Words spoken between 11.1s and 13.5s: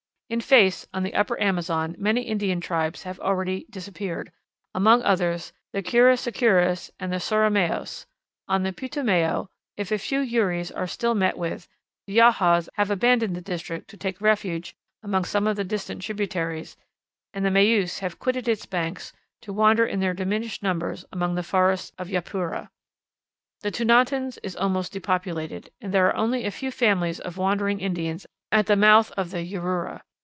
met with, the Yahuas have abandoned the